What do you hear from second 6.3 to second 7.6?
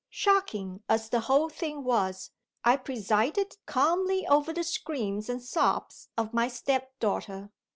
my step daughter.